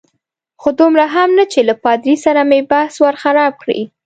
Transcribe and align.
خو 0.61 0.69
دومره 0.79 1.05
هم 1.15 1.29
نه 1.39 1.45
چې 1.51 1.59
له 1.69 1.75
پادري 1.83 2.15
سره 2.25 2.41
مې 2.49 2.59
بحث 2.71 2.95
ور 3.03 3.15
خراب 3.23 3.53
کړي. 3.63 3.81